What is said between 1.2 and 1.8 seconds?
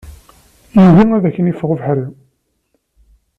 ken-iffeɣ